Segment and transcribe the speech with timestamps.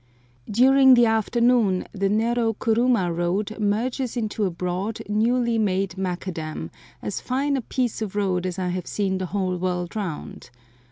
[0.49, 6.71] During the afternoon the narrow kuruma road merges into a broad, newly made macadam,
[7.03, 10.49] as fine a piece of road as I have seen the whole world round.